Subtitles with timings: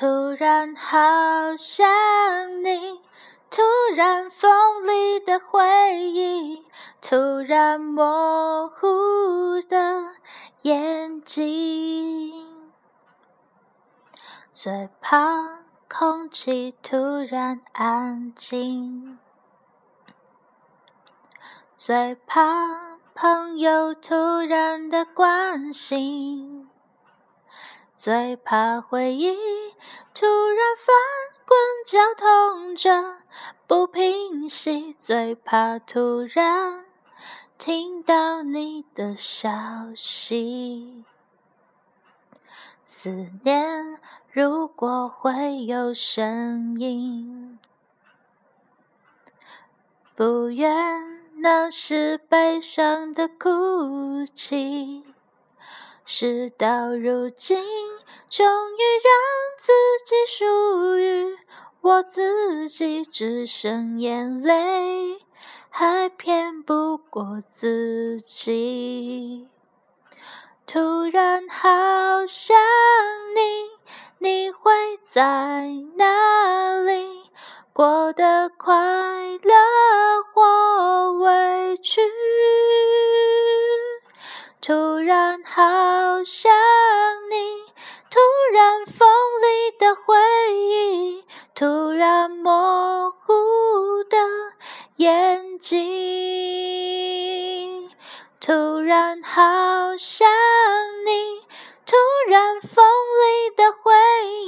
[0.00, 0.06] 突
[0.38, 1.84] 然好想
[2.62, 3.00] 你，
[3.50, 3.62] 突
[3.96, 6.64] 然锋利的回忆，
[7.02, 10.12] 突然模糊的
[10.62, 12.46] 眼睛，
[14.52, 16.96] 最怕空气突
[17.28, 19.18] 然安静，
[21.76, 24.14] 最怕朋友突
[24.46, 26.57] 然的关心。
[27.98, 29.36] 最怕回忆
[30.14, 30.94] 突然翻
[31.44, 33.16] 滚，绞痛着
[33.66, 36.84] 不平息；最怕突然
[37.58, 39.50] 听到你的消
[39.96, 41.04] 息。
[42.84, 43.10] 思
[43.42, 43.98] 念
[44.30, 47.58] 如果会有声音，
[50.14, 55.07] 不愿那是悲伤的哭泣。
[56.10, 57.62] 事到如今，
[58.30, 59.12] 终于让
[59.58, 59.72] 自
[60.06, 61.36] 己属于
[61.82, 65.18] 我自己，只剩眼泪
[65.68, 69.46] 还骗不过自己。
[70.66, 71.68] 突然好
[72.26, 72.56] 想
[73.36, 73.68] 你，
[74.16, 74.72] 你会
[75.10, 75.68] 在
[75.98, 77.22] 哪里？
[77.74, 80.42] 过得快乐或
[84.68, 85.62] 突然好
[86.26, 86.52] 想
[87.30, 87.36] 你，
[88.10, 88.18] 突
[88.52, 89.08] 然锋
[89.40, 90.14] 利的回
[90.54, 91.24] 忆，
[91.54, 93.32] 突然模糊
[94.10, 94.18] 的
[94.96, 95.78] 眼睛。
[98.42, 99.40] 突然好
[99.96, 100.28] 想
[101.06, 101.40] 你，
[101.86, 101.96] 突
[102.28, 103.94] 然锋利的回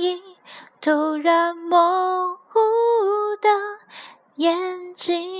[0.01, 0.23] 忆，
[0.83, 2.61] 突然模糊
[3.41, 3.49] 的
[4.35, 5.40] 眼睛。